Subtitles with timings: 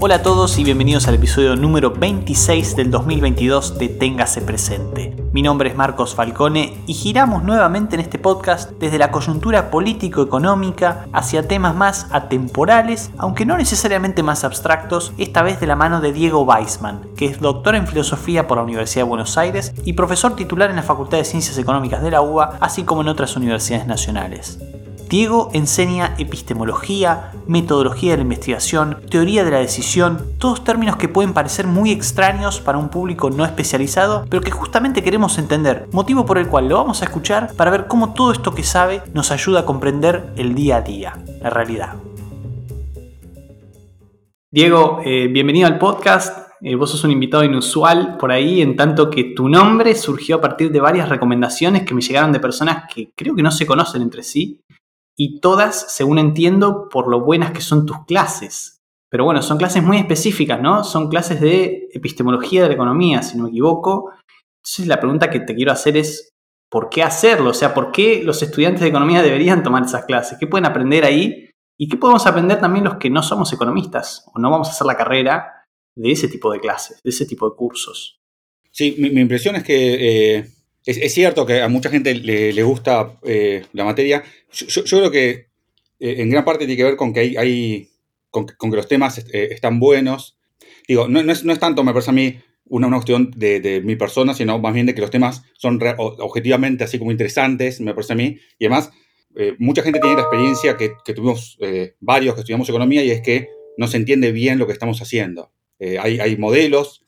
[0.00, 5.16] Hola a todos y bienvenidos al episodio número 26 del 2022 de Téngase Presente.
[5.32, 11.06] Mi nombre es Marcos Falcone y giramos nuevamente en este podcast desde la coyuntura político-económica
[11.12, 16.12] hacia temas más atemporales, aunque no necesariamente más abstractos, esta vez de la mano de
[16.12, 20.36] Diego Weisman, que es doctor en filosofía por la Universidad de Buenos Aires y profesor
[20.36, 23.86] titular en la Facultad de Ciencias Económicas de la UBA, así como en otras universidades
[23.88, 24.60] nacionales.
[25.08, 31.32] Diego enseña epistemología, metodología de la investigación, teoría de la decisión, todos términos que pueden
[31.32, 36.36] parecer muy extraños para un público no especializado, pero que justamente queremos entender, motivo por
[36.36, 39.60] el cual lo vamos a escuchar para ver cómo todo esto que sabe nos ayuda
[39.60, 41.94] a comprender el día a día, la realidad.
[44.50, 46.48] Diego, eh, bienvenido al podcast.
[46.60, 50.40] Eh, vos sos un invitado inusual por ahí, en tanto que tu nombre surgió a
[50.42, 54.02] partir de varias recomendaciones que me llegaron de personas que creo que no se conocen
[54.02, 54.60] entre sí
[55.18, 58.78] y todas, según entiendo, por lo buenas que son tus clases.
[59.10, 60.84] Pero bueno, son clases muy específicas, ¿no?
[60.84, 64.12] Son clases de epistemología de la economía, si no me equivoco.
[64.58, 66.30] Entonces la pregunta que te quiero hacer es,
[66.70, 67.50] ¿por qué hacerlo?
[67.50, 70.38] O sea, ¿por qué los estudiantes de economía deberían tomar esas clases?
[70.38, 71.50] ¿Qué pueden aprender ahí?
[71.76, 74.86] ¿Y qué podemos aprender también los que no somos economistas o no vamos a hacer
[74.86, 75.64] la carrera
[75.96, 78.20] de ese tipo de clases, de ese tipo de cursos?
[78.70, 80.48] Sí, mi, impresión es que eh,
[80.84, 84.22] es, cierto que a mucha gente le, gusta eh, la materia.
[84.50, 85.48] Yo, creo que
[86.00, 87.90] eh, en gran parte tiene que ver con que hay,
[88.30, 90.38] con, que los temas eh, están buenos.
[90.86, 94.72] Digo, no, es, tanto, me parece a mí, una, cuestión de, mi persona, sino más
[94.72, 98.38] bien de que los temas son objetivamente así como interesantes, me parece a mí.
[98.58, 98.90] Y además,
[99.58, 101.58] mucha gente tiene la experiencia que, tuvimos
[102.00, 105.52] varios que estudiamos economía y es que no se entiende bien lo que estamos haciendo.
[105.78, 107.07] hay, hay modelos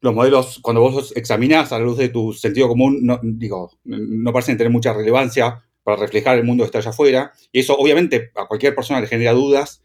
[0.00, 4.32] los modelos, cuando vos examinás a la luz de tu sentido común, no, digo, no
[4.32, 7.32] parecen tener mucha relevancia para reflejar el mundo que está allá afuera.
[7.52, 9.82] Y eso obviamente a cualquier persona le genera dudas.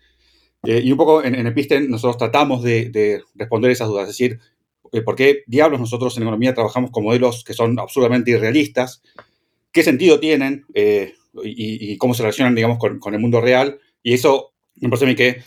[0.64, 4.40] Eh, y un poco en, en Episten nosotros tratamos de, responder esas dudas, es decir,
[4.92, 9.02] eh, ¿por qué diablos nosotros en economía trabajamos con modelos que son absurdamente irrealistas?
[9.72, 10.66] ¿Qué sentido tienen?
[10.74, 13.80] Eh, y, cómo se relacionan, digamos, con, con, el mundo real?
[14.04, 15.44] Y eso me parece a mí que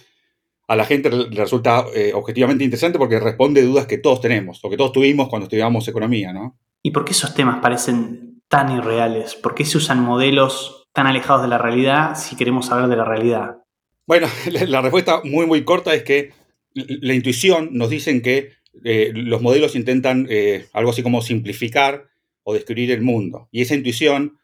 [0.67, 4.71] a la gente le resulta eh, objetivamente interesante porque responde dudas que todos tenemos o
[4.71, 6.59] que todos tuvimos cuando estudiábamos economía, ¿no?
[6.83, 9.35] ¿Y por qué esos temas parecen tan irreales?
[9.35, 13.05] ¿Por qué se usan modelos tan alejados de la realidad si queremos hablar de la
[13.05, 13.59] realidad?
[14.07, 14.27] Bueno,
[14.67, 16.33] la respuesta muy, muy corta es que
[16.73, 18.53] la intuición nos dicen que
[18.85, 22.09] eh, los modelos intentan eh, algo así como simplificar
[22.43, 23.49] o describir el mundo.
[23.53, 24.39] Y esa intuición,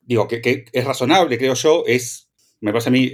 [0.00, 2.30] digo, que, que es razonable, creo yo, es,
[2.60, 3.12] me parece a mí,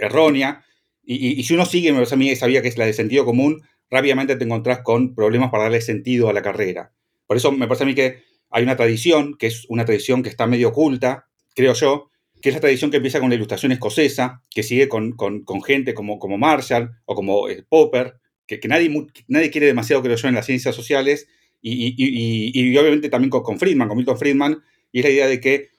[0.00, 0.64] errónea,
[1.06, 3.24] y, si uno sigue, me parece a mí esa vía que es la de sentido
[3.24, 6.92] común, rápidamente te encontrás con problemas para darle sentido a la carrera.
[7.26, 10.28] Por eso me parece a mí que hay una tradición, que es una tradición que
[10.28, 12.10] está medio oculta, creo yo,
[12.40, 15.16] que es la tradición que empieza con la ilustración escocesa, que sigue con,
[15.64, 18.16] gente como, como Marshall o como eh, Popper,
[18.46, 18.90] que, nadie,
[19.28, 21.26] nadie quiere demasiado, creo yo, en las ciencias sociales,
[21.62, 25.70] y, obviamente también con, con Friedman, con Milton Friedman, y es la idea de que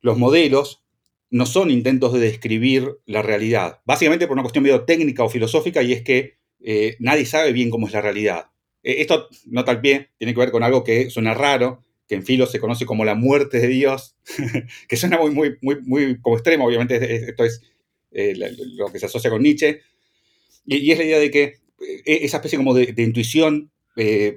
[0.00, 0.85] los modelos
[1.30, 5.82] no son intentos de describir la realidad, básicamente por una cuestión medio técnica o filosófica
[5.82, 8.50] y es que eh, nadie sabe bien cómo es la realidad.
[8.82, 12.24] Eh, esto, no tal pie, tiene que ver con algo que suena raro, que en
[12.24, 14.16] filo se conoce como la muerte de Dios,
[14.88, 17.62] que suena muy, muy, muy, muy como extremo, obviamente esto es
[18.12, 18.34] eh,
[18.76, 19.80] lo que se asocia con Nietzsche,
[20.64, 21.54] y, es la idea de que
[22.04, 23.70] esa especie como de, intuición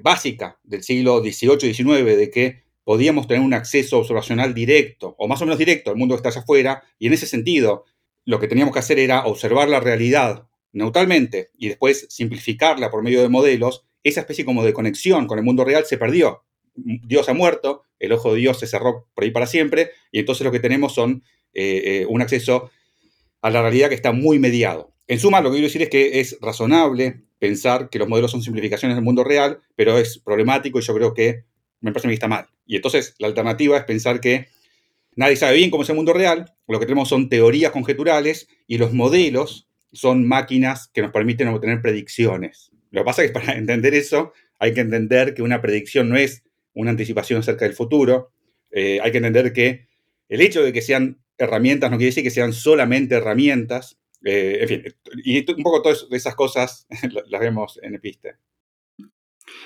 [0.02, 5.28] básica del siglo XVIII y XIX, de que podíamos tener un acceso observacional directo, o
[5.28, 7.84] más o menos directo, al mundo que está allá afuera, y en ese sentido,
[8.24, 13.22] lo que teníamos que hacer era observar la realidad neutralmente y después simplificarla por medio
[13.22, 16.42] de modelos, esa especie como de conexión con el mundo real se perdió.
[16.74, 20.44] Dios ha muerto, el ojo de Dios se cerró por ahí para siempre, y entonces
[20.44, 21.22] lo que tenemos son
[21.54, 22.72] eh, eh, un acceso
[23.40, 24.92] a la realidad que está muy mediado.
[25.06, 28.42] En suma, lo que quiero decir es que es razonable pensar que los modelos son
[28.42, 31.44] simplificaciones del mundo real, pero es problemático y yo creo que
[31.80, 32.46] me parece que está mal.
[32.66, 34.48] Y entonces la alternativa es pensar que
[35.16, 38.78] nadie sabe bien cómo es el mundo real, lo que tenemos son teorías conjeturales y
[38.78, 42.70] los modelos son máquinas que nos permiten obtener predicciones.
[42.90, 46.16] Lo que pasa es que para entender eso hay que entender que una predicción no
[46.16, 46.44] es
[46.74, 48.32] una anticipación acerca del futuro,
[48.70, 49.88] eh, hay que entender que
[50.28, 54.68] el hecho de que sean herramientas no quiere decir que sean solamente herramientas, eh, en
[54.68, 54.84] fin,
[55.24, 56.86] y un poco todas esas cosas
[57.28, 58.36] las vemos en Episte.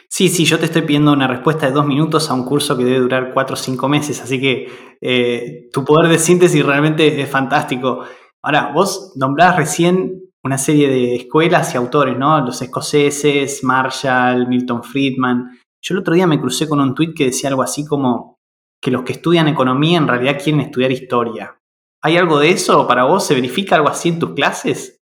[0.08, 2.84] Sí, sí, yo te estoy pidiendo una respuesta de dos minutos a un curso que
[2.84, 4.68] debe durar cuatro o cinco meses, así que
[5.00, 8.04] eh, tu poder de síntesis realmente es fantástico.
[8.42, 12.40] Ahora, vos nombrás recién una serie de escuelas y autores, ¿no?
[12.44, 15.58] Los escoceses, Marshall, Milton Friedman.
[15.80, 18.38] Yo el otro día me crucé con un tuit que decía algo así como
[18.80, 21.58] que los que estudian economía en realidad quieren estudiar historia.
[22.02, 23.26] ¿Hay algo de eso para vos?
[23.26, 25.00] ¿Se verifica algo así en tus clases?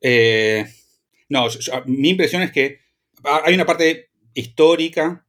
[0.00, 0.64] Eh,
[1.28, 1.44] no,
[1.84, 2.81] mi impresión es que
[3.24, 5.26] hay una parte histórica,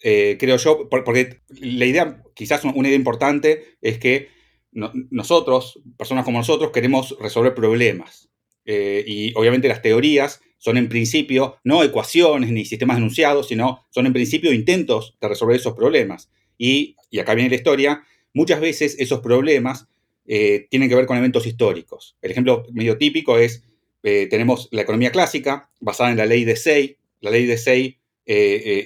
[0.00, 4.28] eh, creo yo, porque la idea, quizás una idea importante, es que
[4.72, 8.28] nosotros, personas como nosotros, queremos resolver problemas.
[8.64, 14.06] Eh, y obviamente las teorías son en principio no ecuaciones ni sistemas enunciados, sino son
[14.06, 16.30] en principio intentos de resolver esos problemas.
[16.58, 18.02] Y, y acá viene la historia,
[18.32, 19.86] muchas veces esos problemas
[20.26, 22.16] eh, tienen que ver con eventos históricos.
[22.22, 23.62] El ejemplo medio típico es,
[24.04, 26.98] eh, tenemos la economía clásica basada en la ley de Say.
[27.20, 27.98] La ley de Say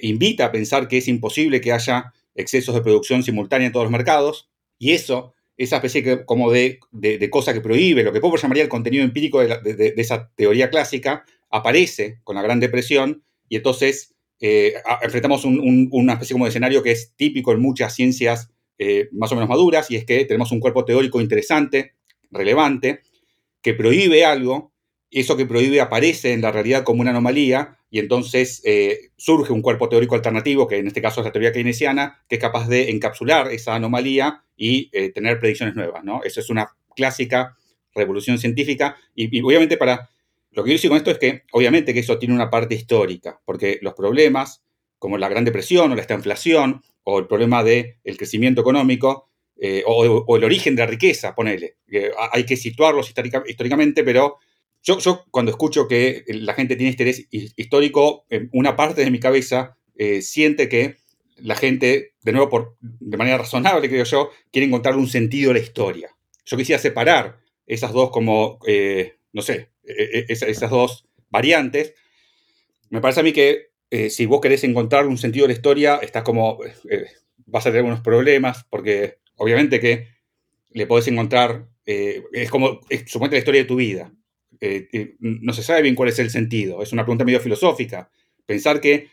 [0.01, 3.91] invita a pensar que es imposible que haya excesos de producción simultánea en todos los
[3.91, 4.49] mercados.
[4.77, 6.79] Y eso esa especie como de,
[7.29, 12.21] cosa que prohíbe, lo que Popper llamaría el contenido empírico de, esa teoría clásica, aparece
[12.23, 17.13] con la Gran Depresión y entonces eh, enfrentamos una especie como de escenario que es
[17.17, 20.85] típico en muchas ciencias eh, más o menos maduras y es que tenemos un cuerpo
[20.85, 21.95] teórico interesante,
[22.31, 23.01] relevante,
[23.61, 24.71] que prohíbe algo,
[25.11, 29.61] eso que prohíbe aparece en la realidad como una anomalía y entonces eh, surge un
[29.61, 32.91] cuerpo teórico alternativo, que en este caso es la teoría keynesiana, que es capaz de
[32.91, 36.21] encapsular esa anomalía y eh, tener predicciones nuevas, ¿no?
[36.23, 37.55] Eso es una clásica
[37.93, 40.09] revolución científica y, obviamente para...
[40.51, 43.39] Lo que yo decir con esto es que obviamente que eso tiene una parte histórica,
[43.45, 44.63] porque los problemas
[44.97, 50.35] como la Gran Depresión o la inflación o el problema del crecimiento económico eh, o,
[50.35, 51.77] el origen de la riqueza, ponele,
[52.31, 54.39] hay que situarlos históricamente, pero
[54.81, 60.21] yo, cuando escucho que la gente tiene interés histórico, una parte de mi cabeza eh,
[60.21, 60.97] siente que
[61.37, 65.53] la gente, de nuevo, por, de manera razonable, creo yo, quiere encontrar un sentido a
[65.53, 66.09] la historia.
[66.45, 71.93] Yo quisiera separar esas dos como, eh, no sé, e, e, esas dos variantes.
[72.89, 75.99] Me parece a mí que eh, si vos querés encontrar un sentido a la historia,
[76.01, 76.59] estás como,
[77.45, 80.07] vas a tener unos problemas, porque obviamente que
[80.71, 84.13] le podés encontrar, es como, es, la historia de tu vida
[84.61, 86.81] eh, no se sabe bien cuál es el sentido.
[86.81, 88.09] Es una pregunta medio filosófica.
[88.45, 89.07] Pensar que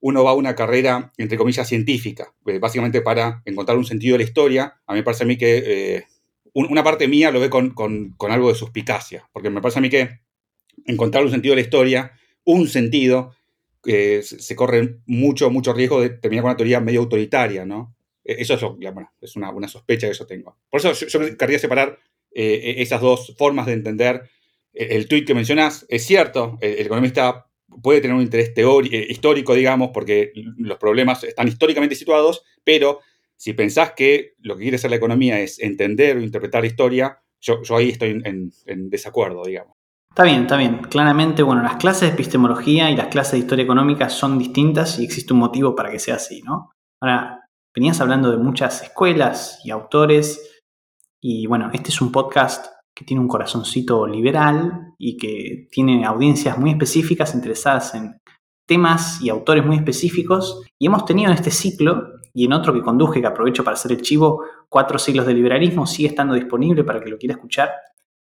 [0.00, 4.18] uno va a una carrera, entre comillas, científica, eh, básicamente para encontrar un sentido de
[4.18, 6.04] la historia, a mí me parece a mí que eh,
[6.54, 10.20] una parte mía lo ve con, algo de suspicacia, porque me parece a mí que
[10.86, 12.12] encontrar un sentido de la historia,
[12.44, 13.36] un sentido,
[13.84, 17.94] se, corre mucho, riesgo de terminar con una teoría medio autoritaria, ¿no?
[18.24, 18.62] Eso es,
[19.20, 20.56] es una, sospecha que yo tengo.
[20.68, 22.00] Por eso yo, querría separar
[22.32, 24.28] esas dos formas de entender
[24.72, 27.46] el tuit que mencionás es cierto, el, economista
[27.82, 33.00] puede tener un interés eh, histórico, digamos, porque los problemas están históricamente situados, pero
[33.36, 37.18] si pensás que lo que quiere hacer la economía es entender o interpretar la historia,
[37.40, 39.76] yo, ahí estoy en, desacuerdo, digamos.
[40.10, 40.78] Está bien, está bien.
[40.78, 45.04] Claramente, bueno, las clases de epistemología y las clases de historia económica son distintas y
[45.04, 46.72] existe un motivo para que sea así, ¿no?
[47.00, 50.62] Ahora, venías hablando de muchas escuelas y autores
[51.22, 52.66] y bueno, este es un podcast
[53.00, 58.20] que tiene un corazoncito liberal y que tiene audiencias muy específicas interesadas en
[58.66, 60.62] temas y autores muy específicos.
[60.78, 63.92] Y hemos tenido en este ciclo y en otro que conduje, que aprovecho para hacer
[63.92, 67.70] el chivo, Cuatro siglos de liberalismo, sigue estando disponible para que lo quiera escuchar,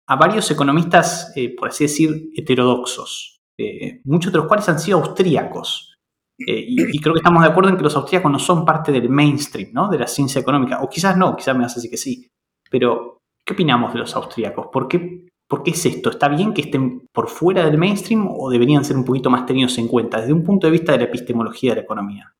[0.07, 4.99] a varios economistas, eh, por así decir, heterodoxos, eh, muchos de los cuales han sido
[4.99, 5.97] austríacos.
[6.39, 9.09] Eh, y, creo que estamos de acuerdo en que los austríacos no son parte del
[9.09, 9.89] mainstream, ¿no?
[9.89, 10.83] De la ciencia económica.
[10.83, 12.29] O quizás no, quizás me vas a decir que sí.
[12.71, 13.16] Pero
[13.47, 14.67] ¿Qué opinamos de los austríacos?
[14.73, 16.11] ¿Por qué, ¿Por qué es esto?
[16.11, 19.79] ¿Está bien que estén por fuera del mainstream o deberían ser un poquito más tenidos
[19.79, 22.35] en cuenta desde un punto de vista de la epistemología de la economía?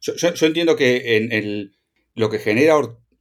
[0.00, 1.70] Yo, entiendo que
[2.14, 2.76] lo que genera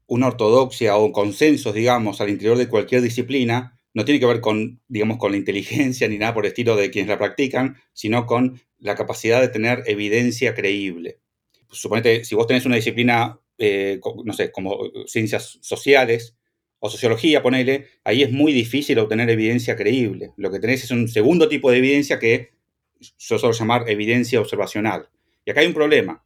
[0.05, 4.79] una ortodoxia o consensos, digamos, al interior de cualquier disciplina, no tiene que ver con,
[4.87, 8.61] digamos, con la inteligencia ni nada por el estilo de quienes la practican, sino con
[8.77, 11.17] la capacidad de tener evidencia creíble.
[11.71, 16.37] Suponete, si vos tenés una disciplina, eh, no sé, como ciencias sociales,
[16.79, 20.31] o sociología, ponele, ahí es muy difícil obtener evidencia creíble.
[20.37, 22.51] Lo que tenés es un segundo tipo de evidencia que
[22.99, 25.09] yo suelo llamar evidencia observacional.
[25.45, 26.23] Y acá hay un problema.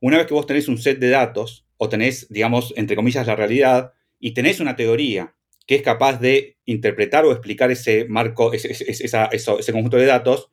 [0.00, 3.36] Una vez que vos tenés un set de datos, o tenés, digamos, entre comillas, la
[3.36, 5.34] realidad, y tenés una teoría
[5.66, 10.50] que es capaz de interpretar o explicar ese marco, ese, ese conjunto de datos,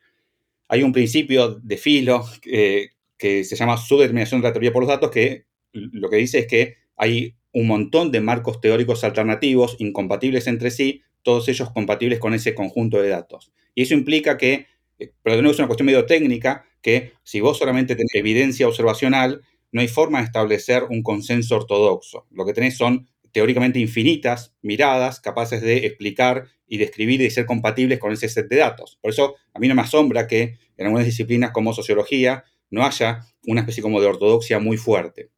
[0.67, 4.89] hay un principio de filo eh, que se llama subdeterminación de la teoría por los
[4.89, 10.47] datos, que lo que dice es que hay un montón de marcos teóricos alternativos incompatibles
[10.47, 13.51] entre sí, todos ellos compatibles con ese conjunto de datos.
[13.75, 14.67] Y eso implica que,
[14.99, 18.67] eh, pero de nuevo es una cuestión medio técnica, que si vos solamente tenés evidencia
[18.67, 22.25] observacional, no hay forma de establecer un consenso ortodoxo.
[22.31, 27.99] Lo que tenés son teóricamente infinitas miradas capaces de explicar y describir y ser compatibles
[27.99, 28.97] con ese set de datos.
[29.01, 33.25] Por eso a mí no me asombra que en algunas disciplinas como sociología no haya
[33.45, 35.29] una especie como de ortodoxia muy fuerte.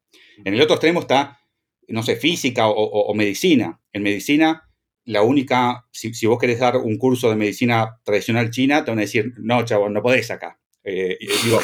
[0.44, 1.39] En el otro extremo está
[1.90, 3.80] no sé, física o, medicina.
[3.92, 4.64] En medicina,
[5.06, 9.02] la única, si, vos querés dar un curso de medicina tradicional china, te van a
[9.02, 10.60] decir, no, chavo, no podés acá.
[10.84, 11.60] Eh, digo,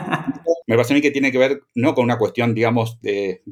[0.66, 3.42] me parece a mí que tiene que ver no con una cuestión, digamos, de,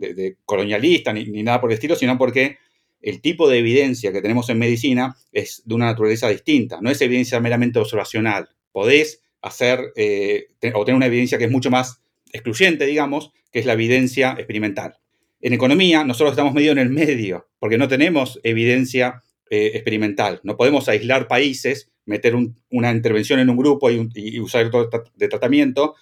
[0.45, 2.59] colonialista ni, ni, nada por el estilo, sino porque
[3.01, 7.01] el tipo de evidencia que tenemos en medicina es de una naturaleza distinta, no es
[7.01, 8.49] evidencia meramente observacional.
[8.73, 12.01] Podés hacer eh, o tener una evidencia que es mucho más
[12.33, 14.99] excluyente, digamos, que es la evidencia experimental.
[15.41, 20.41] En economía, nosotros estamos medio en el medio, porque no tenemos evidencia eh, experimental.
[20.43, 22.35] No podemos aislar países, meter
[22.71, 24.71] una intervención en un grupo y, usar el
[25.15, 25.95] de tratamiento.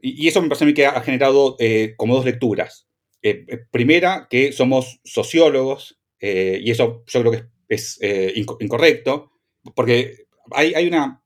[0.00, 2.86] Y, eso me parece a mí que ha generado eh, como dos lecturas.
[3.70, 7.98] primera, que somos sociólogos, y eso yo creo que es,
[8.60, 9.32] incorrecto,
[9.74, 11.23] porque hay, hay una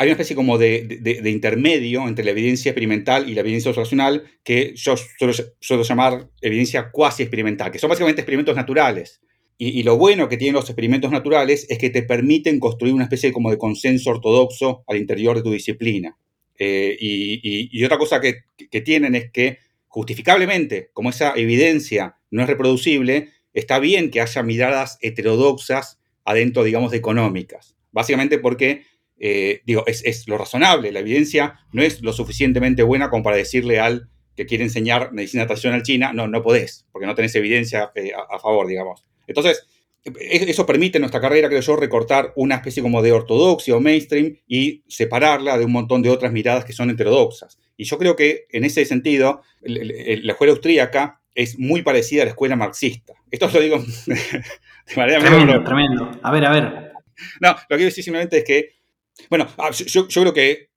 [0.00, 4.72] hay una especie como de, intermedio entre la evidencia experimental y la evidencia observacional que
[4.74, 9.20] yo suelo, llamar evidencia cuasi experimental, que son básicamente experimentos naturales.
[9.58, 13.30] Y, lo bueno que tienen los experimentos naturales es que te permiten construir una especie
[13.30, 16.16] como de consenso ortodoxo al interior de tu disciplina.
[16.58, 22.48] Eh, y, otra cosa que, que tienen es que justificablemente, como esa evidencia no es
[22.48, 27.76] reproducible, está bien que haya miradas heterodoxas adentro, digamos, de económicas.
[27.92, 28.84] Básicamente porque
[29.22, 30.90] eh, digo, es, lo razonable.
[30.90, 35.46] La evidencia no es lo suficientemente buena como para decirle al que quiere enseñar medicina
[35.46, 39.04] tradicional china, no, no podés, porque no tenés evidencia eh, a, favor, digamos.
[39.26, 39.66] Entonces,
[40.04, 43.80] e, eso permite en nuestra carrera, creo yo, recortar una especie como de ortodoxia o
[43.80, 47.58] mainstream y separarla de un montón de otras miradas que son heterodoxas.
[47.76, 52.30] Y yo creo que en ese sentido, la escuela austríaca es muy parecida a la
[52.30, 53.14] escuela marxista.
[53.30, 55.20] Esto lo digo de manera...
[55.20, 56.10] Tremendo, tremendo.
[56.22, 56.92] A ver, a ver.
[57.40, 58.79] No, lo que quiero decir simplemente es que
[59.28, 60.70] bueno, ah, yo, creo que,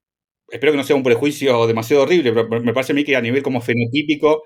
[0.50, 3.22] espero que no sea un prejuicio demasiado horrible, pero me parece a mí que a
[3.22, 4.44] nivel como fenotípico,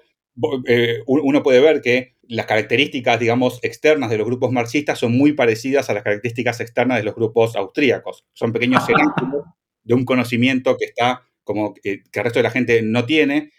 [0.67, 5.33] eh, uno puede ver que las características, digamos, externas de los grupos marxistas son muy
[5.33, 8.25] parecidas a las características externas de los grupos austríacos.
[8.33, 9.45] Son pequeños ejemplos
[9.83, 13.51] de un conocimiento que está como que, el resto de la gente no tiene.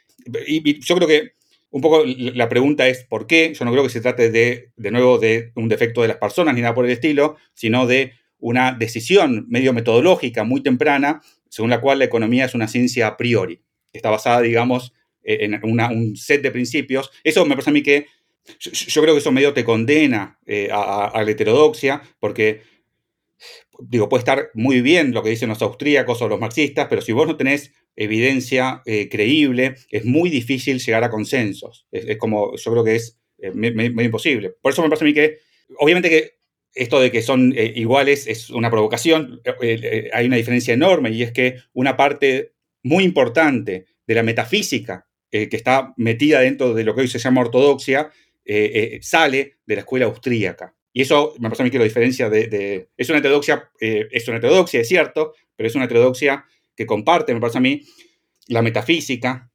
[0.46, 1.32] Y, yo creo que
[1.70, 3.52] un poco la pregunta es ¿por qué?
[3.54, 6.54] Yo no creo que se trate de, de nuevo, de un defecto de las personas
[6.54, 11.80] ni nada por el estilo, sino de una decisión medio metodológica muy temprana, según la
[11.80, 13.62] cual la economía es una ciencia a priori.
[13.92, 14.92] Está basada, digamos,
[15.22, 17.10] e-, en un set de principios.
[17.24, 18.06] Eso me parece a mí que,
[18.58, 22.62] yo, creo que eso medio te condena eh, a, la heterodoxia, porque,
[23.80, 27.12] digo, puede estar muy bien lo que dicen los austríacos o los marxistas, pero si
[27.12, 31.86] vos no tenés evidencia eh, creíble, es muy difícil llegar a consensos.
[31.90, 34.54] Es, como, yo creo que es eh, medio imposible.
[34.62, 35.38] Por eso me parece a mí que,
[35.78, 36.37] obviamente que
[36.74, 39.40] esto de que son eh, iguales es una provocación.
[39.44, 44.22] Eh, eh, hay una diferencia enorme y es que una parte muy importante de la
[44.22, 48.10] metafísica que está metida dentro de lo que hoy se llama ortodoxia
[49.02, 50.74] sale de la escuela austríaca.
[50.90, 52.88] Y eso me parece a mí que lo diferencia de...
[52.96, 57.58] es una heterodoxia, es una es cierto, pero es una heterodoxia que comparte, me parece
[57.58, 57.82] a mí,
[58.46, 59.50] la metafísica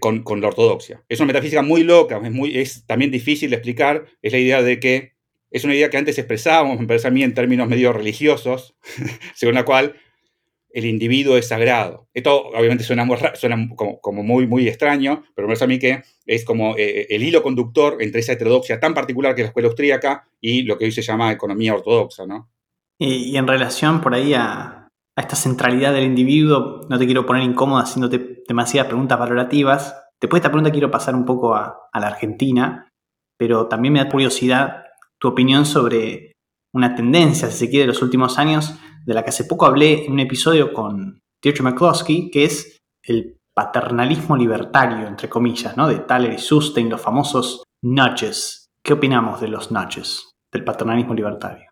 [0.00, 1.02] con, con, la ortodoxia.
[1.08, 4.62] Es una metafísica muy loca, es, muy, es también difícil de explicar, es la idea
[4.62, 5.14] de que
[5.50, 8.76] es una idea que antes expresábamos, me parece a mí, en términos medio religiosos,
[9.34, 9.96] según la cual
[10.72, 12.08] el individuo es sagrado.
[12.14, 13.06] Esto obviamente suena,
[13.76, 17.42] como, muy, muy extraño, pero me parece a mí que es como eh, el hilo
[17.42, 20.92] conductor entre esa heterodoxia tan particular que es la escuela austríaca y lo que hoy
[20.92, 22.48] se llama economía ortodoxa, ¿no?
[22.98, 27.82] Y, en relación por ahí a, esta centralidad del individuo, no te quiero poner incómoda
[27.82, 29.96] haciéndote demasiadas preguntas valorativas.
[30.20, 32.90] Después de esta pregunta quiero pasar un poco a la Argentina,
[33.36, 34.84] pero también me da curiosidad
[35.20, 36.32] tu opinión sobre
[36.72, 38.74] una tendencia, si se quiere, de los últimos años,
[39.04, 43.36] de la que hace poco hablé en un episodio con Deirdre McCloskey, que es el
[43.54, 45.88] paternalismo libertario, entre comillas, ¿no?
[45.88, 48.68] de Thaler y Sustain, los famosos nudges.
[48.82, 51.68] ¿Qué opinamos de los nudges, del paternalismo libertario?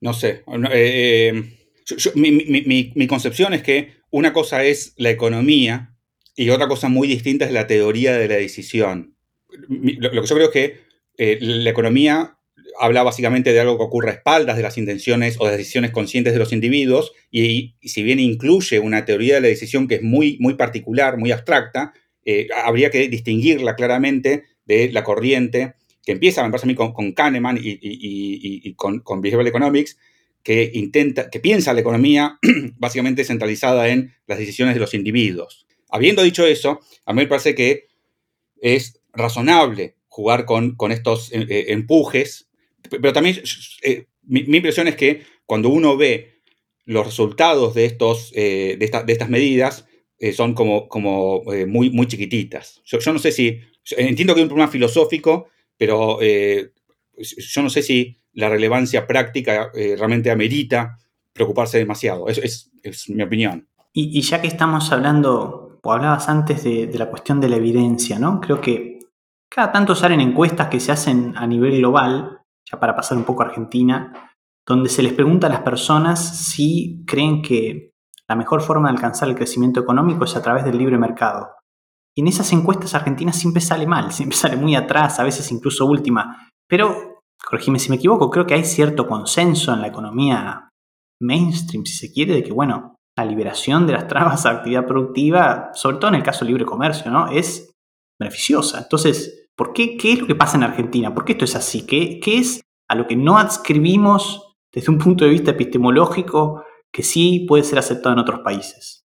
[0.00, 0.44] No sé.
[0.72, 5.96] Eh, eh, mi, concepción es que una cosa es la economía
[6.36, 9.16] y otra cosa muy distinta es la teoría de la decisión.
[9.48, 10.80] Lo, que yo creo es que
[11.18, 12.38] eh, la economía
[12.78, 15.90] habla básicamente de algo que ocurre a espaldas de las intenciones o de las decisiones
[15.90, 20.02] conscientes de los individuos y, si bien incluye una teoría de la decisión que es
[20.02, 21.92] muy, muy particular, muy abstracta,
[22.24, 25.74] eh, habría que distinguirla claramente de la corriente
[26.04, 29.96] que empieza, me parece a mí, con, Kahneman y, con, con, Behavioral Economics,
[30.42, 32.38] que, intenta, que piensa la economía
[32.76, 35.66] básicamente centralizada en las decisiones de los individuos.
[35.90, 37.86] Habiendo dicho eso, a mí me parece que
[38.60, 42.48] es razonable jugar con, con estos eh, eh, empujes
[42.88, 43.42] pero también
[43.82, 46.42] eh, mi, impresión es que cuando uno ve
[46.84, 49.86] los resultados de, estos, eh, de, estas medidas,
[50.18, 52.80] eh, son como, como muy, muy chiquititas.
[52.84, 53.60] Yo, no sé si,
[53.96, 60.30] entiendo que hay un problema filosófico, pero yo no sé si la relevancia práctica realmente
[60.30, 60.98] amerita
[61.32, 62.28] preocuparse demasiado.
[62.28, 63.68] Es, es, mi opinión.
[63.92, 68.18] Y, ya que estamos hablando, o hablabas antes de, de, la cuestión de la evidencia,
[68.18, 68.40] ¿no?
[68.40, 69.00] Creo que
[69.48, 73.42] cada tanto salen encuestas que se hacen a nivel global, ya para pasar un poco
[73.42, 74.32] a Argentina,
[74.66, 77.92] donde se les pregunta a las personas si creen que
[78.28, 81.50] la mejor forma de alcanzar el crecimiento económico es a través del libre mercado.
[82.16, 85.86] Y en esas encuestas argentinas siempre sale mal, siempre sale muy atrás, a veces incluso
[85.86, 86.48] última.
[86.68, 90.68] Pero, corregime si me equivoco, creo que hay cierto consenso en la economía
[91.20, 95.70] mainstream, si se quiere, de que, bueno, la liberación de las trabas a actividad productiva,
[95.74, 97.28] sobre todo en el caso del libre comercio, ¿no?
[97.28, 97.72] Es
[98.18, 98.78] beneficiosa.
[98.78, 101.14] Entonces, ¿por qué, ¿qué es lo que pasa en Argentina?
[101.14, 101.86] ¿Por qué esto es así?
[101.86, 107.02] ¿Qué, qué es a lo que no adscribimos desde un punto de vista epistemológico que
[107.02, 109.02] sí puede ser aceptado en otros países?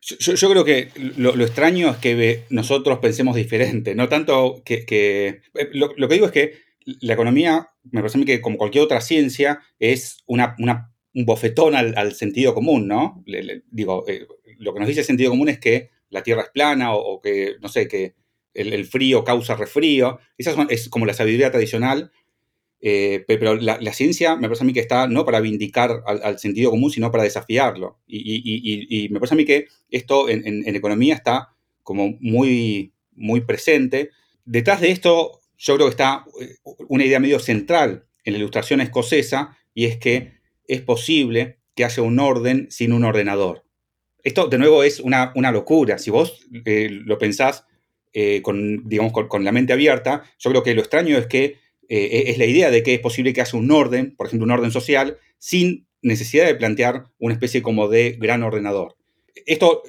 [0.00, 4.84] Yo, creo que lo, extraño es que nosotros pensemos diferente, no tanto que...
[4.86, 6.52] Eh, lo, que digo es que
[7.00, 10.42] la economía, me parece a mí que como cualquier otra ciencia, es un
[11.24, 13.24] bofetón al, sentido común, ¿no?
[13.70, 14.26] digo, eh,
[14.58, 17.56] lo que nos dice el sentido común es que la Tierra es plana o, que,
[17.62, 18.14] no sé, que
[18.54, 20.18] el, frío causa resfrío.
[20.38, 22.12] Esa es como la sabiduría tradicional
[22.86, 26.70] eh, pero la, ciencia me parece a mí que está no para vindicar al, sentido
[26.70, 27.98] común, sino para desafiarlo.
[28.06, 34.10] Y, me parece a mí que esto en, economía está como muy, muy presente.
[34.44, 36.56] Detrás de esto yo creo que está eh,
[36.88, 40.34] una idea medio central en la ilustración escocesa y es que
[40.68, 43.64] es posible que haya un orden sin un ordenador.
[44.22, 45.96] Esto, de nuevo, es una, locura.
[45.96, 47.64] Si vos eh, lo pensás
[48.42, 51.56] con, digamos, con la mente abierta, yo creo que lo extraño es que
[51.88, 54.50] eh, es la idea de que es posible que haya un orden, por ejemplo, un
[54.50, 58.96] orden social, sin necesidad de plantear una especie como de gran ordenador.
[59.46, 59.82] Esto,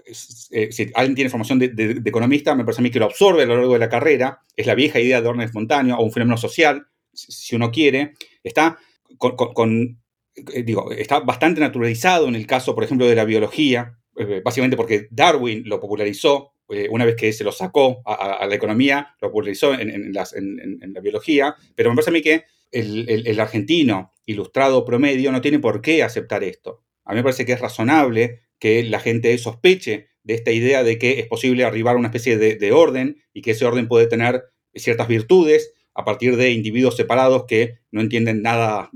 [0.52, 3.46] eh, si alguien tiene formación de, economista, me parece a mí que lo absorbe a
[3.46, 6.38] lo largo de la carrera, es la vieja idea de orden espontáneo o un fenómeno
[6.38, 8.14] social, si uno quiere,
[8.44, 8.78] está
[9.18, 10.02] con,
[10.36, 13.98] eh, digo, está bastante naturalizado en el caso, por ejemplo, de la biología,
[14.44, 19.16] básicamente porque Darwin lo popularizó eh, una vez que se lo sacó a, la economía,
[19.22, 25.32] lo popularizó en, la biología, pero me parece a mí que el, argentino ilustrado promedio
[25.32, 26.84] no tiene por qué aceptar esto.
[27.04, 30.98] A mí me parece que es razonable que la gente sospeche de esta idea de
[30.98, 34.44] que es posible arribar a una especie de, orden y que ese orden puede tener
[34.74, 38.90] ciertas virtudes a partir de individuos separados que no entienden nada,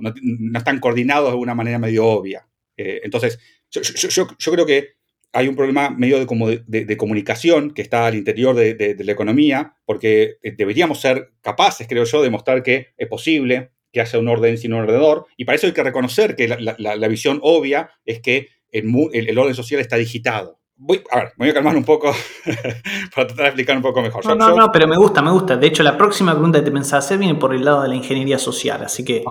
[0.00, 2.48] no, están coordinados de una manera medio obvia.
[2.76, 3.38] Eh, entonces,
[3.70, 4.94] yo, creo que
[5.32, 9.76] hay un problema medio de, como de, comunicación que está al interior de, la economía,
[9.86, 14.28] porque eh, deberíamos ser capaces, creo yo, de mostrar que es posible que haya un
[14.28, 18.20] orden sin un ordenador, y para eso hay que reconocer que la, visión obvia es
[18.20, 20.60] que el, orden social está digitado.
[20.76, 22.14] Voy, a ver, me voy a calmar un poco
[23.14, 24.24] para tratar de explicar un poco mejor.
[24.26, 25.56] No, no, no, pero me gusta, me gusta.
[25.56, 27.94] De hecho, la próxima pregunta que te pensaba hacer viene por el lado de la
[27.94, 29.24] ingeniería social, así que...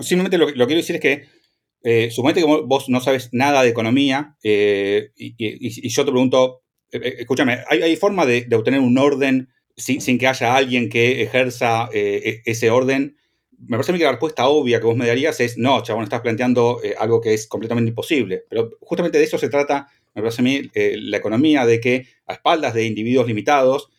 [0.00, 1.39] simplemente lo, lo que quiero decir es que
[1.82, 6.62] eh, que vos no sabes nada de economía eh, y, yo te pregunto,
[6.92, 11.88] eh, eh, escúchame, ¿hay, forma de, obtener un orden sin, que haya alguien que ejerza
[11.92, 13.16] e, ese orden?
[13.58, 16.04] Me parece a mí que la respuesta obvia que vos me darías es no, chabón,
[16.04, 18.44] estás planteando algo que es completamente imposible.
[18.48, 22.34] Pero justamente de eso se trata, me parece a mí, la economía, de que a
[22.34, 23.90] espaldas de individuos limitados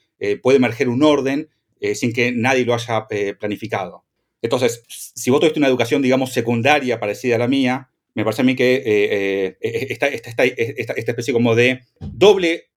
[0.41, 1.49] puede emerger un orden
[1.93, 3.07] sin que nadie lo haya
[3.39, 4.03] planificado.
[4.41, 8.45] Entonces, si vos tuviste una educación, digamos, secundaria parecida a la mía, me parece a
[8.45, 12.69] mí que eh, eh, esta, especie como de doble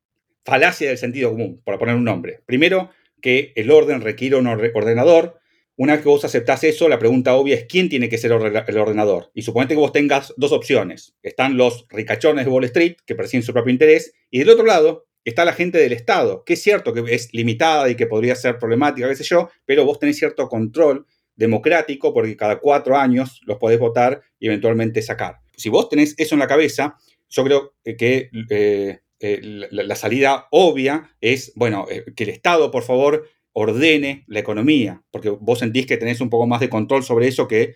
[0.45, 2.41] falacia del sentido común, para poner un nombre.
[2.47, 5.41] Primero, que el orden requiere un ordenador.
[5.77, 8.79] Una vez que vos aceptás eso, la pregunta obvia es quién tiene que ser el
[8.79, 9.31] ordenador.
[9.35, 11.17] Y suponete que vos tengas dos opciones.
[11.23, 15.07] Están los ricachones de Wall Street, que persiguen su propio interés, y del otro lado
[15.25, 18.59] está la gente del Estado, que es cierto que es limitada y que podría ser
[18.59, 23.59] problemática, qué sé yo, pero vos tenés cierto control democrático porque cada cuatro años los
[23.59, 25.41] podés votar y eventualmente sacar.
[25.57, 26.97] Si vos tenés eso en la cabeza,
[27.29, 32.83] yo creo que eh, eh, la, salida obvia es, bueno, eh, que el Estado, por
[32.83, 37.29] favor, ordene la economía, porque vos sentís que tenés un poco más de control sobre
[37.29, 37.75] eso que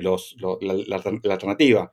[0.00, 1.92] los, la, alternativa.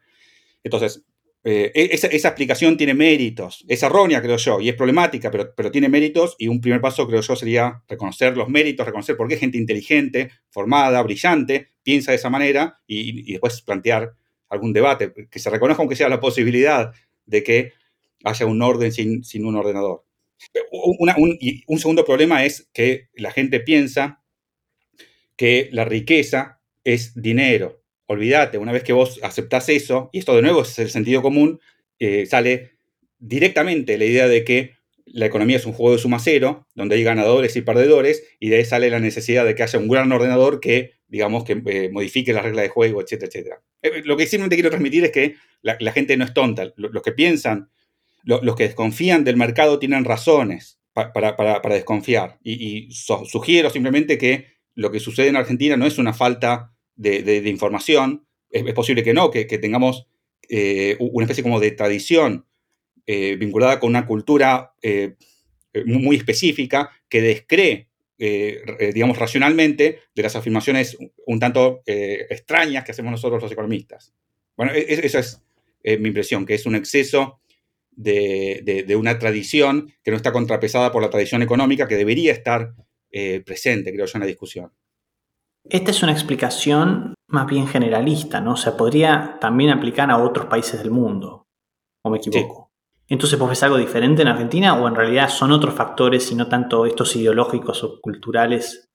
[0.64, 1.06] Entonces,
[1.43, 5.71] eh, e-, esa, aplicación tiene méritos, es errónea, creo yo, y es problemática, pero, pero
[5.71, 9.38] tiene méritos, y un primer paso, creo yo, sería reconocer los méritos, reconocer por qué
[9.38, 14.13] gente inteligente, formada, brillante, piensa de esa manera, y, después plantear
[14.49, 16.93] algún debate, que se reconozca aunque sea la posibilidad
[17.25, 17.73] de que
[18.23, 20.06] haya un orden sin, sin un ordenador.
[20.71, 24.21] un, un segundo problema es que la gente piensa
[25.36, 27.81] que la riqueza es dinero,
[28.12, 31.60] olvídate, una vez que vos aceptás eso, y esto de nuevo es el sentido común,
[32.00, 32.71] eh, sale
[33.19, 34.74] directamente la idea de que
[35.06, 38.58] la economía es un juego de suma cero, donde hay ganadores y perdedores, y de
[38.58, 42.34] ahí sale la necesidad de que haya un gran ordenador que, digamos, que eh, modifique
[42.34, 43.62] las reglas de juego, etcétera, etcétera.
[43.82, 46.71] Eh, lo que simplemente quiero transmitir es que la, gente no es tonta.
[46.76, 47.69] Los, que piensan,
[48.24, 52.39] los que desconfían del mercado tienen razones para, desconfiar.
[52.43, 58.26] Y, sugiero simplemente que lo que sucede en Argentina no es una falta de, información,
[58.50, 60.08] es, posible que no, que, tengamos
[60.50, 62.46] eh, una especie como de tradición
[63.06, 65.16] eh, vinculada con una cultura eh,
[65.86, 67.88] muy específica que descree,
[68.94, 74.14] digamos, racionalmente de las afirmaciones un tanto extrañas que hacemos nosotros los economistas.
[74.56, 75.42] Bueno, e, e, esa es
[76.00, 77.40] mi impresión, que es un exceso
[77.90, 82.76] de, una tradición que no está contrapesada por la tradición económica que debería estar
[83.46, 84.72] presente, creo yo, en la discusión.
[85.63, 88.54] Esta es una explicación más bien generalista, ¿no?
[88.54, 91.45] O sea, podría también aplicar a otros países del mundo,
[92.04, 92.71] ¿o me equivoco?
[93.08, 96.47] Entonces, ¿vos ves algo diferente en Argentina o en realidad son otros factores y no
[96.47, 98.88] tanto estos ideológicos o culturales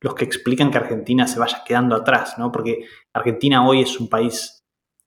[0.00, 2.52] los que explican que Argentina se vaya quedando atrás, ¿no?
[2.52, 4.60] Porque Argentina hoy es un país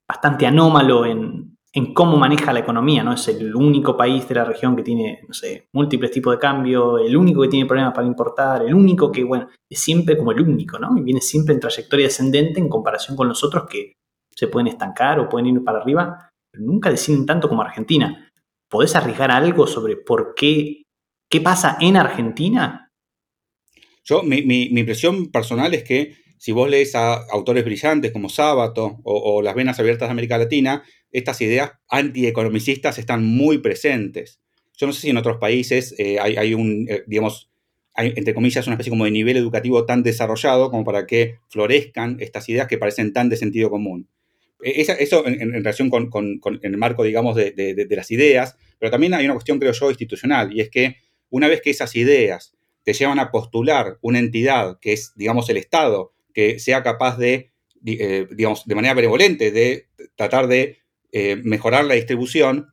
[0.08, 3.14] bastante anómalo en, en cómo maneja la economía, ¿no?
[3.14, 6.98] Es el único país de la región que tiene, no sé, múltiples tipos de cambio,
[6.98, 10.42] el único que tiene problemas para importar, el único que, bueno, es siempre como el
[10.42, 10.98] único, ¿no?
[10.98, 13.94] Y viene siempre en trayectoria descendente en comparación con los otros que
[14.36, 18.30] se pueden estancar o pueden ir para arriba, pero nunca deciden tanto como Argentina.
[18.70, 20.84] ¿Podés arriesgar algo sobre por qué,
[21.30, 22.90] qué pasa en Argentina?
[24.04, 28.28] Yo, mi, mi, mi impresión personal es que si vos lees a autores brillantes como
[28.28, 34.42] Sábato o, Las Venas Abiertas de América Latina, estas ideas antieconomicistas están muy presentes.
[34.76, 37.52] Yo no sé si en otros países eh, hay, un, eh, digamos,
[37.94, 42.18] hay, entre comillas, una especie como de nivel educativo tan desarrollado como para que florezcan
[42.20, 44.10] estas ideas que parecen tan de sentido común.
[44.64, 46.10] E, eso en, relación con,
[46.64, 50.62] el marco, digamos, de, las ideas, pero también hay una cuestión, creo yo, institucional, y
[50.62, 50.96] es que
[51.30, 55.58] una vez que esas ideas te llevan a postular una entidad que es, digamos, el
[55.58, 57.52] Estado, que sea capaz de,
[57.86, 60.78] eh, digamos, de manera benevolente, de tratar de
[61.12, 62.68] eh, mejorar la distribución,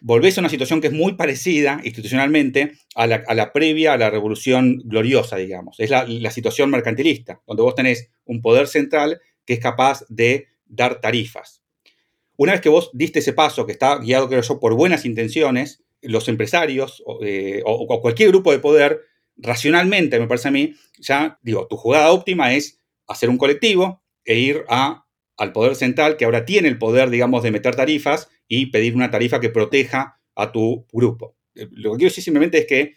[0.00, 4.82] volvés a una situación que es muy parecida institucionalmente a la, previa a la revolución
[4.84, 5.78] gloriosa, digamos.
[5.78, 11.00] Es la, situación mercantilista, donde vos tenés un poder central que es capaz de dar
[11.00, 11.62] tarifas.
[12.36, 15.82] Una vez que vos diste ese paso, que está guiado, creo yo, por buenas intenciones,
[16.02, 17.62] los empresarios o eh,
[18.00, 19.00] cualquier grupo de poder
[19.42, 24.38] racionalmente, me parece a mí, ya digo, tu jugada óptima es hacer un colectivo e
[24.38, 28.66] ir a, al poder central que ahora tiene el poder, digamos, de meter tarifas y
[28.66, 31.36] pedir una tarifa que proteja a tu grupo.
[31.54, 32.94] Eh, lo que quiero decir simplemente es que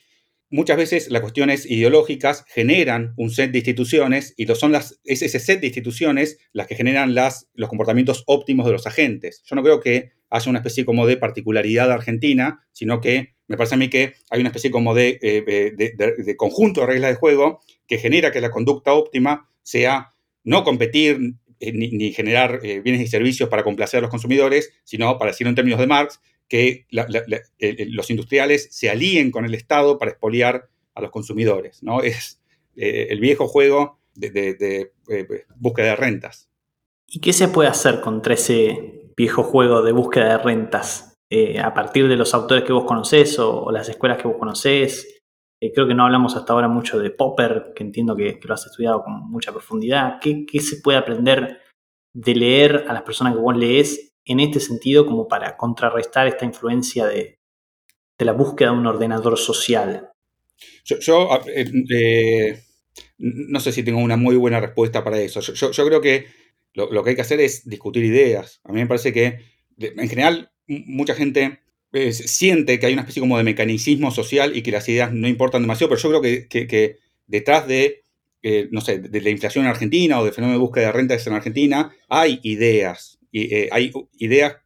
[0.50, 5.40] muchas veces las cuestiones ideológicas generan un set de instituciones y son las, es ese
[5.40, 9.42] set de instituciones las que generan las, los comportamientos óptimos de los agentes.
[9.46, 13.76] Yo no creo que haya una especie como de particularidad argentina, sino que me parece
[13.76, 17.62] a mí que hay una especie como de, eh, eh, conjunto de reglas de juego
[17.86, 20.10] que genera que la conducta óptima sea
[20.44, 25.30] no competir eh, ni, generar bienes y servicios para complacer a los consumidores, sino, para
[25.30, 30.68] decirlo en términos de Marx, que los industriales se alíen con el Estado para expoliar
[30.96, 31.84] a los consumidores.
[31.84, 32.02] ¿no?
[32.02, 32.42] Es
[32.76, 34.90] el viejo juego de,
[35.58, 36.50] búsqueda de rentas.
[37.06, 41.74] ¿Y qué se puede hacer contra ese viejo juego de búsqueda de rentas eh, a
[41.74, 45.20] partir de los autores que vos conocés o, las escuelas que vos conocés.
[45.60, 48.68] Eh, creo que no hablamos hasta ahora mucho de Popper, que entiendo que, lo has
[48.68, 50.20] estudiado con mucha profundidad.
[50.22, 51.60] ¿Qué, se puede aprender
[52.14, 56.46] de leer a las personas que vos lees en este sentido como para contrarrestar esta
[56.46, 57.40] influencia de,
[58.20, 60.12] la búsqueda de un ordenador social?
[60.86, 62.62] Yo, eh,
[63.18, 65.40] no sé si tengo una muy buena respuesta para eso.
[65.40, 66.28] Yo, creo que
[66.76, 68.62] lo, que hay que hacer es discutir ideas.
[68.66, 69.40] A mí me parece que,
[69.80, 71.60] en general, mucha gente
[71.92, 75.28] eh, siente que hay una especie como de mecanicismo social y que las ideas no
[75.28, 76.98] importan demasiado, pero yo creo que,
[77.28, 78.04] detrás de,
[78.42, 81.28] eh, no sé, de la inflación en Argentina o del fenómeno de búsqueda de rentas
[81.28, 83.20] en Argentina, hay ideas.
[83.32, 84.58] Y, eh, hay ideas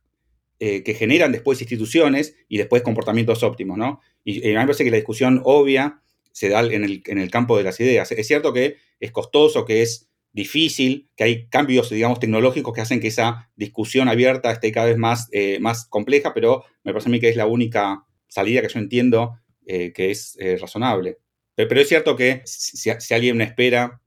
[0.59, 4.01] que generan después instituciones y después comportamientos óptimos, ¿no?
[4.23, 7.29] Y a mí me parece que la discusión obvia se da en el, en el
[7.29, 8.11] campo de las ideas.
[8.11, 12.99] Es cierto que es costoso, que es difícil, que hay cambios, digamos, tecnológicos que hacen
[12.99, 17.11] que esa discusión abierta esté cada vez más, eh, más compleja, pero me parece a
[17.11, 21.17] mí que es la única salida que yo entiendo eh, que es eh, razonable.
[21.55, 23.99] Pero, es cierto que si, alguien espera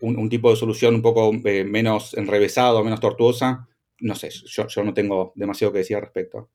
[0.00, 4.94] un, tipo de solución un poco menos enrevesado, menos tortuosa, no sé, yo, yo no
[4.94, 6.50] tengo demasiado que decir al respecto.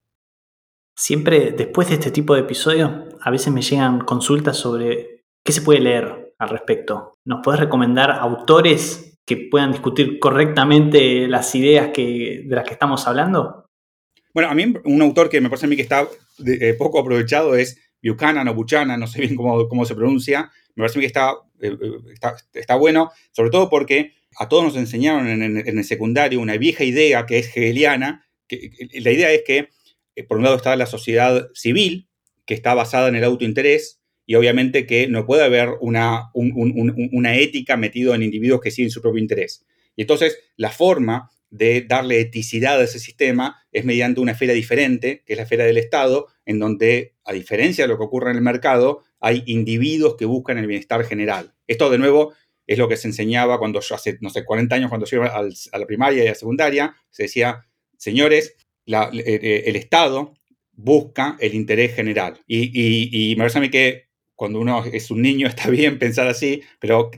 [0.95, 5.61] Siempre después de este tipo de episodios, a veces me llegan consultas sobre qué se
[5.61, 7.13] puede leer al respecto.
[7.25, 13.07] ¿Nos puedes recomendar autores que puedan discutir correctamente las ideas que, de las que estamos
[13.07, 13.65] hablando?
[14.33, 16.07] Bueno, a mí un autor que me parece a mí que está
[16.45, 20.51] eh, poco aprovechado es Buchanan o Buchanan, no sé bien cómo, cómo se pronuncia.
[20.75, 21.77] Me parece a mí que está, eh,
[22.13, 26.83] está, está, bueno, sobre todo porque a todos nos enseñaron en, el secundario una vieja
[26.83, 28.27] idea que es hegeliana.
[28.47, 29.69] Que, la idea es que,
[30.27, 32.07] por un lado, está la sociedad civil,
[32.45, 37.77] que está basada en el autointerés, y obviamente que no puede haber una, una ética
[37.77, 39.65] metido en individuos que siguen su propio interés.
[39.95, 45.23] Y entonces la forma de darle eticidad a ese sistema es mediante una esfera diferente,
[45.25, 48.35] que es la esfera del Estado, en donde, a diferencia de lo que ocurre en
[48.35, 51.55] el mercado, hay individuos que buscan el bienestar general.
[51.65, 52.33] Esto, de nuevo,
[52.67, 55.27] es lo que se enseñaba cuando yo hace, no sé, 40 años, cuando yo iba
[55.27, 57.65] a la primaria y a la secundaria, se decía,
[57.97, 60.33] señores, eh, eh, el Estado
[60.73, 62.39] busca el interés general.
[62.47, 64.06] Y, me parece a mí que
[64.37, 67.11] cuando uno es un niño está bien pensar así, pero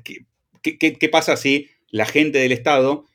[0.63, 3.05] qué pasa si la gente del Estado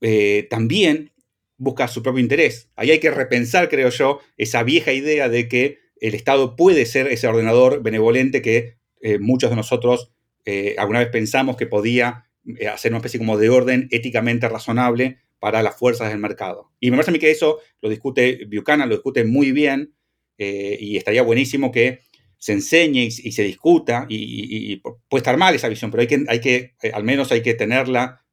[0.00, 1.12] eh, también
[1.56, 2.70] busca su propio interés.
[2.76, 7.08] Ahí hay que repensar, creo yo, esa vieja idea de que el Estado puede ser
[7.08, 10.12] ese ordenador benevolente que eh, muchos de nosotros
[10.44, 12.24] eh, alguna vez pensamos que podía
[12.72, 16.70] hacer una especie como de orden éticamente razonable para las fuerzas del mercado.
[16.80, 19.94] Y me parece a mí que eso lo discute Buchanan, lo discute muy bien,
[20.38, 21.98] y estaría buenísimo que
[22.38, 26.40] se enseñe y, se discuta, y, puede estar mal esa visión, pero hay que, hay
[26.40, 28.24] que al menos hay que tenerla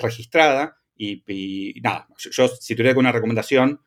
[0.00, 3.80] registrada y, nada, yo, si tuviera una recomendación,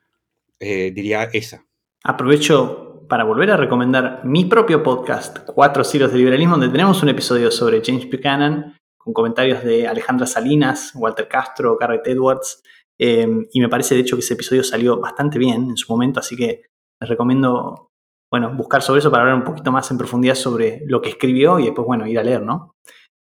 [0.60, 1.66] eh, diría esa.
[2.04, 7.10] Aprovecho para volver a recomendar mi propio podcast, Cuatro Ciros de Liberalismo, donde tenemos un
[7.10, 12.62] episodio sobre James Buchanan, con comentarios de Alejandra Salinas, Walter Castro, Garrett Edwards,
[12.98, 16.36] y me parece de hecho que ese episodio salió bastante bien en su momento, así
[16.36, 16.64] que
[17.00, 17.87] les recomiendo,
[18.30, 21.60] bueno, buscar sobre eso para hablar un poquito más en profundidad sobre lo que escribió
[21.60, 22.76] y después, bueno, ir a leer, ¿no?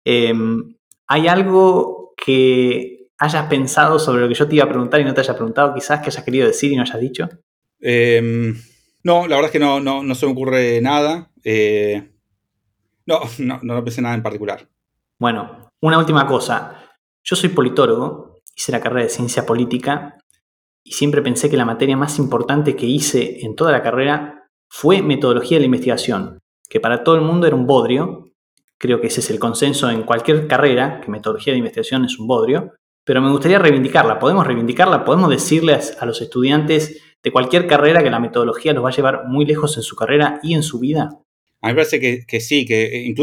[0.05, 0.75] Em,
[1.07, 5.13] hay algo que hayas pensado sobre lo que yo te iba a preguntar y no
[5.13, 7.29] te haya preguntado, quizás que hayas querido decir y no hayas dicho?
[7.79, 8.55] Em,
[9.03, 11.31] no, la verdad es que no, no, se me ocurre nada.
[11.43, 12.11] Eh,
[13.05, 14.67] no, no, no pensé nada en particular.
[15.19, 16.77] Bueno, una última cosa.
[17.23, 20.17] Yo soy politólogo, hice la carrera de ciencia política
[20.83, 24.40] y siempre pensé que la materia más importante que hice en toda la carrera
[24.71, 28.31] fue metodología de la investigación, que para todo el mundo era un bodrio.
[28.77, 32.25] Creo que ese es el consenso en cualquier carrera, que metodología de investigación es un
[32.25, 32.71] bodrio
[33.03, 34.19] pero me gustaría reivindicarla.
[34.19, 35.03] ¿Podemos reivindicarla?
[35.03, 39.27] ¿Podemos decirles a los estudiantes de cualquier carrera que la metodología los va a llevar
[39.27, 41.10] muy lejos en su carrera y en su vida?
[41.62, 43.13] A mí me parece que, sí, que,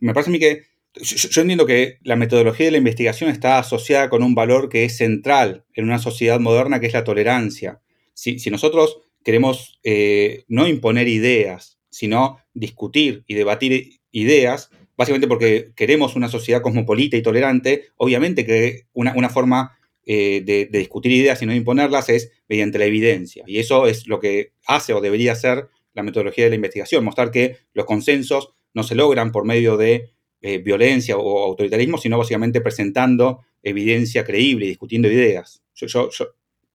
[0.00, 0.62] me parece a mí que
[1.00, 4.96] yo, entiendo que la metodología de la investigación está asociada con un valor que es
[4.96, 7.80] central en una sociedad moderna, que es la tolerancia.
[8.14, 16.14] Si, nosotros queremos eh, no imponer ideas, sino discutir y debatir ideas, básicamente porque queremos
[16.14, 21.52] una sociedad cosmopolita y tolerante, obviamente que una, forma eh, de, discutir ideas y no
[21.52, 23.42] imponerlas es mediante la evidencia.
[23.48, 27.32] Y eso es lo que hace o debería ser la metodología de la investigación, mostrar
[27.32, 32.60] que los consensos no se logran por medio de eh, violencia o autoritarismo, sino básicamente
[32.60, 35.64] presentando evidencia creíble y discutiendo ideas.
[35.74, 36.10] Yo,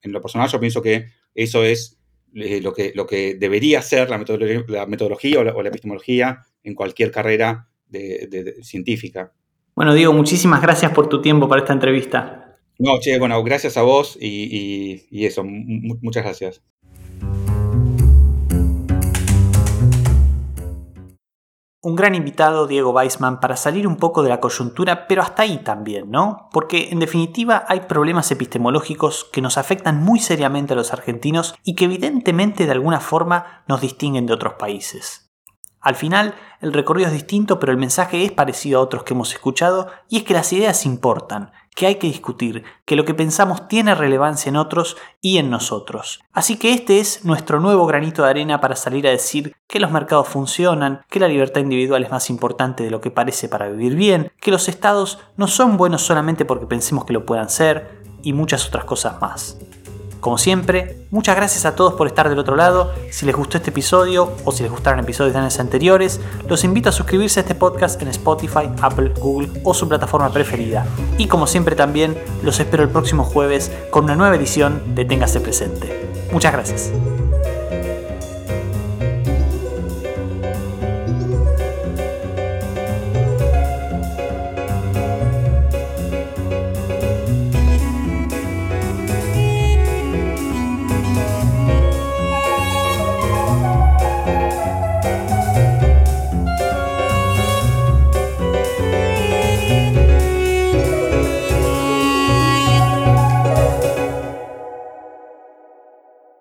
[0.01, 2.00] en lo personal, yo pienso que eso es
[2.35, 7.69] eh, lo, que, lo que debería ser la metodología, o la epistemología en cualquier carrera
[7.87, 9.33] de, científica.
[9.75, 12.57] Bueno, Diego, muchísimas gracias por tu tiempo para esta entrevista.
[12.79, 16.61] No, che, bueno, gracias a vos y, eso, muchas gracias.
[21.83, 25.63] Un gran invitado, Diego Weisman, para salir un poco de la coyuntura, pero hasta ahí
[25.63, 26.47] también, ¿no?
[26.51, 31.73] Porque en definitiva hay problemas epistemológicos que nos afectan muy seriamente a los argentinos y
[31.73, 35.31] que evidentemente de alguna forma nos distinguen de otros países.
[35.79, 39.33] Al final, el recorrido es distinto, pero el mensaje es parecido a otros que hemos
[39.33, 43.67] escuchado, y es que las ideas importan, que hay que discutir, que lo que pensamos
[43.67, 46.21] tiene relevancia en otros y en nosotros.
[46.33, 49.91] Así que este es nuestro nuevo granito de arena para salir a decir que los
[49.91, 53.95] mercados funcionan, que la libertad individual es más importante de lo que parece para vivir
[53.95, 58.33] bien, que los estados no son buenos solamente porque pensemos que lo puedan ser, y
[58.33, 59.57] muchas otras cosas más.
[60.21, 62.93] Como siempre, muchas gracias a todos por estar del otro lado.
[63.09, 66.89] Si les gustó este episodio o si les gustaron episodios de años anteriores, los invito
[66.89, 70.85] a suscribirse a este podcast en Spotify, Apple, Google o su plataforma preferida.
[71.17, 75.39] Y como siempre también, los espero el próximo jueves con una nueva edición de Téngase
[75.39, 76.07] Presente.
[76.31, 76.91] Muchas gracias.